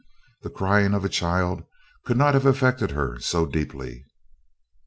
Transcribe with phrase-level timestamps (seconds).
[0.41, 1.63] The crying of a child
[2.05, 4.07] could not have affected her so deeply.